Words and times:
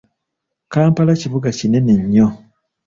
Kampala 0.73 1.11
kibuga 1.21 1.47
kinene 1.57 1.93
nnyo. 2.01 2.27